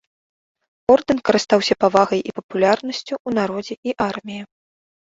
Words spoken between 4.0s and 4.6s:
арміі.